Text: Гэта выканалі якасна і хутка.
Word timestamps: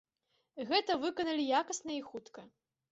Гэта 0.71 0.97
выканалі 1.03 1.47
якасна 1.61 1.93
і 1.99 2.03
хутка. 2.11 2.41